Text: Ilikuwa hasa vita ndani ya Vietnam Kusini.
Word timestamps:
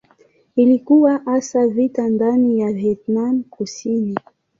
Ilikuwa 0.55 1.17
hasa 1.17 1.67
vita 1.67 2.07
ndani 2.07 2.59
ya 2.59 2.73
Vietnam 2.73 3.43
Kusini. 3.43 4.15